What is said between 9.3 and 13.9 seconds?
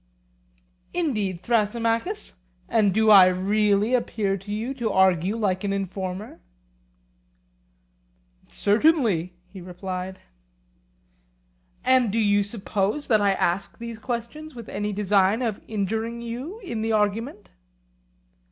he replied. And do you suppose that I ask